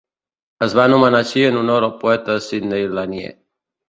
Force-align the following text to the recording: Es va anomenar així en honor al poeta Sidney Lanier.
Es 0.67 0.71
va 0.77 0.85
anomenar 0.91 1.19
així 1.25 1.43
en 1.49 1.59
honor 1.59 1.85
al 1.87 1.93
poeta 2.05 2.39
Sidney 2.47 2.89
Lanier. 3.01 3.31